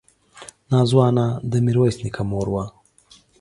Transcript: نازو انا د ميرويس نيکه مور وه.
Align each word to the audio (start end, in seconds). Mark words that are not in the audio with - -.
نازو 0.71 0.97
انا 1.09 1.27
د 1.51 1.53
ميرويس 1.65 1.95
نيکه 2.03 2.23
مور 2.29 2.47
وه. 2.53 2.65